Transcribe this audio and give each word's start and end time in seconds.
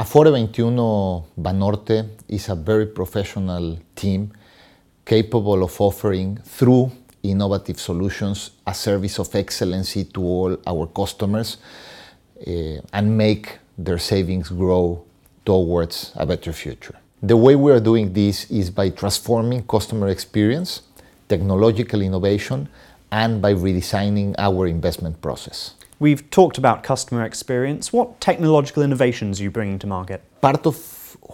Afore 0.00 0.30
21 0.30 1.24
Banorte 1.36 2.08
is 2.26 2.48
a 2.48 2.54
very 2.54 2.86
professional 2.86 3.78
team 3.94 4.32
capable 5.04 5.62
of 5.62 5.78
offering 5.78 6.38
through 6.38 6.90
innovative 7.22 7.78
solutions 7.78 8.52
a 8.66 8.72
service 8.72 9.18
of 9.18 9.34
excellency 9.34 10.04
to 10.04 10.22
all 10.22 10.56
our 10.66 10.86
customers 10.86 11.58
uh, 12.46 12.80
and 12.94 13.14
make 13.14 13.58
their 13.76 13.98
savings 13.98 14.48
grow 14.48 15.04
towards 15.44 16.12
a 16.16 16.24
better 16.24 16.54
future. 16.54 16.96
The 17.22 17.36
way 17.36 17.54
we 17.54 17.70
are 17.70 17.80
doing 17.80 18.14
this 18.14 18.50
is 18.50 18.70
by 18.70 18.88
transforming 18.88 19.64
customer 19.66 20.08
experience, 20.08 20.80
technological 21.28 22.00
innovation, 22.00 22.70
and 23.12 23.42
by 23.42 23.52
redesigning 23.52 24.34
our 24.38 24.66
investment 24.66 25.20
process. 25.20 25.74
We've 26.00 26.30
talked 26.30 26.56
about 26.56 26.82
customer 26.82 27.24
experience. 27.26 27.92
What 27.92 28.22
technological 28.22 28.82
innovations 28.82 29.38
are 29.38 29.42
you 29.42 29.50
bringing 29.50 29.78
to 29.80 29.86
market? 29.86 30.22
Part 30.40 30.66
of 30.66 30.76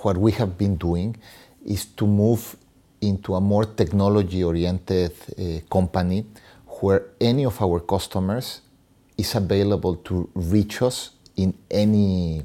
what 0.03 0.17
we 0.17 0.33
have 0.33 0.59
been 0.59 0.75
doing 0.75 1.17
is 1.65 1.85
to 1.85 2.05
move 2.05 2.57
into 3.01 3.37
a 3.37 3.41
more 3.41 3.65
technology 3.65 4.43
oriented 4.43 5.13
uh, 5.39 5.61
company 5.71 6.27
where 6.81 7.11
any 7.21 7.45
of 7.47 7.63
our 7.63 7.79
customers 7.79 8.61
is 9.17 9.37
available 9.37 9.95
to 10.09 10.29
reach 10.35 10.83
us 10.83 11.11
in 11.37 11.55
any 11.71 12.43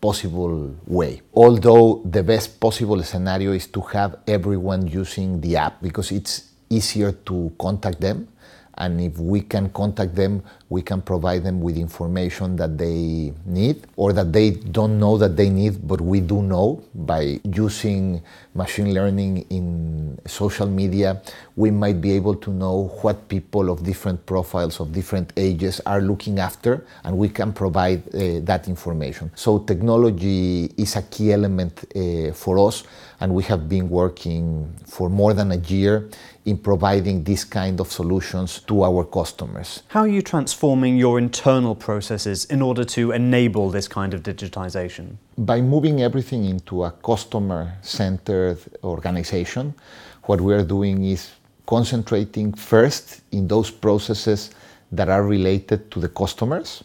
possible 0.00 0.76
way. 0.86 1.22
Although 1.34 2.02
the 2.04 2.22
best 2.22 2.60
possible 2.60 3.02
scenario 3.02 3.50
is 3.50 3.66
to 3.66 3.80
have 3.80 4.18
everyone 4.28 4.86
using 4.86 5.40
the 5.40 5.56
app 5.56 5.82
because 5.82 6.12
it's 6.12 6.52
easier 6.70 7.10
to 7.10 7.52
contact 7.58 8.00
them 8.00 8.28
and 8.76 9.00
if 9.00 9.18
we 9.18 9.40
can 9.40 9.70
contact 9.70 10.14
them, 10.14 10.42
we 10.74 10.82
can 10.82 11.00
provide 11.00 11.44
them 11.44 11.60
with 11.60 11.76
information 11.76 12.56
that 12.56 12.76
they 12.76 13.32
need 13.46 13.76
or 13.96 14.12
that 14.12 14.32
they 14.32 14.50
don't 14.50 14.98
know 14.98 15.16
that 15.16 15.36
they 15.36 15.48
need, 15.48 15.86
but 15.86 16.00
we 16.00 16.18
do 16.20 16.42
know 16.42 16.82
by 17.12 17.38
using 17.44 18.20
machine 18.54 18.92
learning 18.92 19.46
in 19.50 20.18
social 20.26 20.66
media. 20.66 21.22
We 21.54 21.70
might 21.70 22.00
be 22.00 22.10
able 22.12 22.34
to 22.46 22.50
know 22.50 22.76
what 23.02 23.28
people 23.28 23.70
of 23.70 23.84
different 23.84 24.26
profiles, 24.26 24.80
of 24.80 24.92
different 24.92 25.32
ages 25.36 25.80
are 25.86 26.00
looking 26.00 26.40
after, 26.40 26.84
and 27.04 27.16
we 27.16 27.28
can 27.28 27.52
provide 27.52 28.00
uh, 28.08 28.40
that 28.50 28.66
information. 28.66 29.30
So, 29.36 29.60
technology 29.60 30.72
is 30.76 30.96
a 30.96 31.02
key 31.02 31.32
element 31.32 31.74
uh, 31.84 32.32
for 32.32 32.54
us, 32.66 32.82
and 33.20 33.32
we 33.32 33.44
have 33.44 33.68
been 33.68 33.88
working 33.88 34.74
for 34.86 35.08
more 35.08 35.34
than 35.34 35.52
a 35.52 35.60
year 35.74 36.08
in 36.44 36.58
providing 36.58 37.24
this 37.24 37.44
kind 37.44 37.80
of 37.80 37.90
solutions 37.90 38.60
to 38.60 38.84
our 38.84 39.04
customers. 39.04 39.82
How 39.88 40.04
you 40.04 40.22
transforming 40.64 40.96
your 40.96 41.18
internal 41.18 41.74
processes 41.74 42.46
in 42.46 42.62
order 42.62 42.84
to 42.84 43.12
enable 43.12 43.70
this 43.70 43.86
kind 43.86 44.14
of 44.14 44.22
digitization? 44.22 45.16
By 45.36 45.60
moving 45.60 46.00
everything 46.00 46.46
into 46.46 46.84
a 46.84 46.90
customer 46.90 47.74
centered 47.82 48.56
organization, 48.82 49.74
what 50.22 50.40
we 50.40 50.54
are 50.54 50.64
doing 50.64 51.04
is 51.04 51.32
concentrating 51.66 52.54
first 52.54 53.20
in 53.30 53.46
those 53.46 53.70
processes 53.70 54.52
that 54.90 55.10
are 55.10 55.22
related 55.22 55.90
to 55.90 56.00
the 56.00 56.08
customers. 56.08 56.82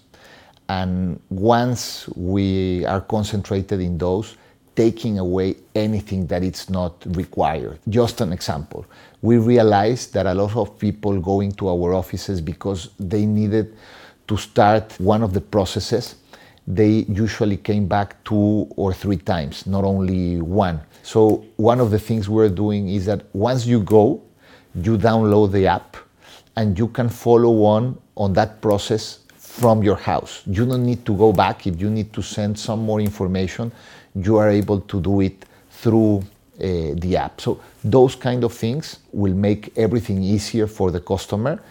And 0.67 1.21
once 1.29 2.09
we 2.17 2.85
are 2.85 3.01
concentrated 3.01 3.79
in 3.79 3.97
those, 3.97 4.35
taking 4.79 5.19
away 5.19 5.57
anything 5.75 6.25
that 6.27 6.41
is 6.41 6.69
not 6.69 6.93
required. 7.21 7.77
Just 7.89 8.21
an 8.21 8.31
example. 8.31 8.85
We 9.21 9.37
realized 9.37 10.13
that 10.13 10.25
a 10.25 10.33
lot 10.33 10.55
of 10.55 10.79
people 10.79 11.19
go 11.19 11.41
into 11.41 11.67
our 11.67 11.93
offices 11.93 12.39
because 12.39 12.89
they 12.97 13.25
needed 13.25 13.75
to 14.29 14.37
start 14.37 14.97
one 14.97 15.21
of 15.21 15.33
the 15.33 15.41
processes. 15.41 16.15
They 16.65 17.03
usually 17.25 17.57
came 17.57 17.87
back 17.89 18.23
two 18.23 18.69
or 18.77 18.93
three 18.93 19.17
times, 19.17 19.67
not 19.67 19.83
only 19.83 20.39
one. 20.39 20.79
So, 21.03 21.43
one 21.57 21.81
of 21.81 21.91
the 21.91 21.99
things 21.99 22.29
we're 22.29 22.55
doing 22.63 22.87
is 22.87 23.05
that 23.07 23.25
once 23.33 23.65
you 23.65 23.81
go, 23.81 24.23
you 24.75 24.97
download 24.97 25.51
the 25.51 25.67
app 25.67 25.97
and 26.55 26.79
you 26.79 26.87
can 26.87 27.09
follow 27.09 27.63
on 27.75 27.97
on 28.15 28.31
that 28.39 28.61
process 28.61 29.19
from 29.59 29.83
your 29.83 29.97
house. 29.97 30.43
You 30.45 30.65
don't 30.65 30.85
need 30.85 31.05
to 31.05 31.13
go 31.15 31.33
back 31.33 31.67
if 31.67 31.79
you 31.81 31.89
need 31.89 32.13
to 32.13 32.21
send 32.21 32.57
some 32.57 32.79
more 32.79 33.01
information 33.01 33.71
you 34.15 34.37
are 34.37 34.49
able 34.49 34.81
to 34.81 35.01
do 35.01 35.21
it 35.21 35.45
through 35.71 36.17
uh, 36.19 36.93
the 36.95 37.15
app. 37.17 37.39
So 37.39 37.59
those 37.83 38.15
kind 38.15 38.43
of 38.43 38.53
things 38.53 38.99
will 39.11 39.33
make 39.33 39.77
everything 39.77 40.23
easier 40.23 40.67
for 40.67 40.91
the 40.91 40.99
customer. 40.99 41.61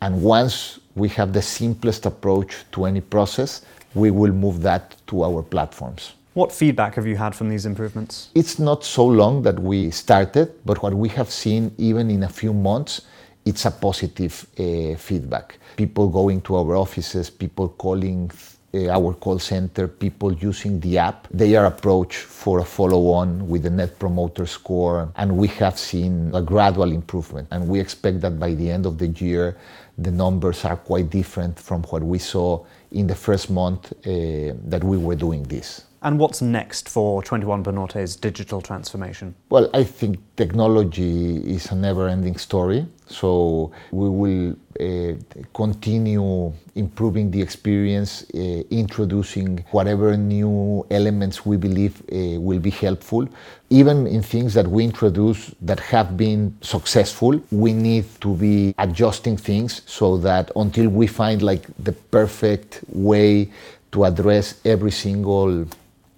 And 0.00 0.22
once 0.22 0.78
we 0.94 1.08
have 1.10 1.32
the 1.32 1.42
simplest 1.42 2.06
approach 2.06 2.64
to 2.72 2.84
any 2.84 3.00
process, 3.00 3.62
we 3.94 4.10
will 4.10 4.32
move 4.32 4.62
that 4.62 4.94
to 5.08 5.24
our 5.24 5.42
platforms. 5.42 6.14
What 6.34 6.52
feedback 6.52 6.94
have 6.94 7.06
you 7.06 7.16
had 7.16 7.34
from 7.34 7.48
these 7.48 7.66
improvements? 7.66 8.30
It's 8.34 8.58
not 8.58 8.84
so 8.84 9.04
long 9.04 9.42
that 9.42 9.58
we 9.58 9.90
started, 9.90 10.52
but 10.64 10.82
what 10.82 10.94
we 10.94 11.08
have 11.10 11.30
seen 11.30 11.72
even 11.78 12.10
in 12.10 12.22
a 12.22 12.28
few 12.28 12.52
months, 12.52 13.02
it's 13.48 13.64
a 13.64 13.70
positive 13.70 14.46
uh, 14.58 14.94
feedback. 14.96 15.58
People 15.76 16.08
going 16.08 16.40
to 16.42 16.56
our 16.56 16.76
offices, 16.76 17.30
people 17.30 17.70
calling 17.70 18.30
uh, 18.74 18.88
our 18.88 19.14
call 19.14 19.38
center, 19.38 19.88
people 19.88 20.32
using 20.34 20.78
the 20.80 20.98
app, 20.98 21.26
they 21.30 21.56
are 21.56 21.64
approached 21.64 22.18
for 22.18 22.58
a 22.58 22.64
follow 22.64 23.12
on 23.12 23.48
with 23.48 23.62
the 23.62 23.70
net 23.70 23.98
promoter 23.98 24.44
score. 24.44 25.10
And 25.16 25.38
we 25.38 25.48
have 25.62 25.78
seen 25.78 26.30
a 26.34 26.42
gradual 26.42 26.92
improvement. 26.92 27.48
And 27.50 27.66
we 27.66 27.80
expect 27.80 28.20
that 28.20 28.38
by 28.38 28.52
the 28.54 28.70
end 28.70 28.84
of 28.84 28.98
the 28.98 29.08
year, 29.08 29.56
the 29.96 30.10
numbers 30.10 30.64
are 30.66 30.76
quite 30.76 31.08
different 31.08 31.58
from 31.58 31.82
what 31.84 32.02
we 32.02 32.18
saw 32.18 32.64
in 32.92 33.06
the 33.06 33.14
first 33.14 33.48
month 33.50 33.92
uh, 33.92 34.52
that 34.68 34.82
we 34.84 34.98
were 34.98 35.16
doing 35.16 35.42
this. 35.44 35.87
And 36.00 36.18
what's 36.18 36.40
next 36.40 36.88
for 36.88 37.24
21 37.24 37.64
Banorte's 37.64 38.14
digital 38.14 38.60
transformation? 38.60 39.34
Well, 39.50 39.68
I 39.74 39.82
think 39.82 40.20
technology 40.36 41.38
is 41.38 41.72
a 41.72 41.74
never 41.74 42.06
ending 42.06 42.36
story. 42.36 42.86
So 43.08 43.72
we 43.90 44.08
will 44.08 44.56
uh, 44.78 45.14
continue 45.54 46.52
improving 46.76 47.32
the 47.32 47.42
experience, 47.42 48.24
uh, 48.32 48.62
introducing 48.70 49.64
whatever 49.72 50.16
new 50.16 50.86
elements 50.90 51.44
we 51.44 51.56
believe 51.56 52.00
uh, 52.12 52.40
will 52.40 52.60
be 52.60 52.70
helpful. 52.70 53.28
Even 53.70 54.06
in 54.06 54.22
things 54.22 54.54
that 54.54 54.68
we 54.68 54.84
introduce 54.84 55.52
that 55.62 55.80
have 55.80 56.16
been 56.16 56.56
successful, 56.60 57.40
we 57.50 57.72
need 57.72 58.04
to 58.20 58.34
be 58.36 58.72
adjusting 58.78 59.36
things 59.36 59.82
so 59.86 60.16
that 60.18 60.52
until 60.54 60.88
we 60.88 61.08
find 61.08 61.42
like 61.42 61.66
the 61.82 61.92
perfect 61.92 62.84
way 62.88 63.50
to 63.90 64.04
address 64.04 64.60
every 64.64 64.90
single 64.92 65.66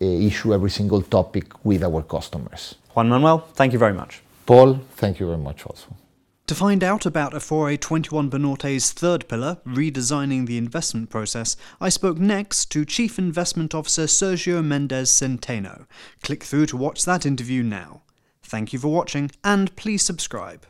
Uh, 0.03 0.07
issue, 0.07 0.55
every 0.55 0.71
single 0.71 1.03
topic 1.03 1.45
with 1.63 1.83
our 1.83 2.03
customers. 2.03 2.75
Juan 2.95 3.11
Manuel, 3.11 3.41
thank 3.53 3.75
you 3.75 3.79
very 3.79 3.93
much. 3.93 4.23
Paul, 4.47 4.81
thank 4.97 5.21
you 5.21 5.27
very 5.27 5.39
much 5.39 5.67
also. 5.67 5.95
To 6.47 6.55
find 6.55 6.83
out 6.83 7.05
about 7.05 7.35
Afore 7.35 7.77
21 7.77 8.31
Banorte's 8.31 8.93
third 8.93 9.29
pillar, 9.29 9.59
redesigning 9.67 10.47
the 10.47 10.57
investment 10.57 11.11
process, 11.11 11.55
I 11.81 11.91
spoke 11.91 12.19
next 12.19 12.73
to 12.73 12.85
Chief 12.85 13.19
Investment 13.19 13.75
Officer 13.75 14.07
Sergio 14.07 14.65
Mendez 14.65 15.11
Centeno. 15.11 15.87
Click 16.23 16.45
through 16.45 16.67
to 16.67 16.77
watch 16.79 17.05
that 17.05 17.27
interview 17.27 17.63
now. 17.63 18.03
Thank 18.43 18.73
you 18.73 18.79
for 18.79 18.89
watching, 18.89 19.31
and 19.45 19.77
please 19.77 20.03
subscribe. 20.03 20.67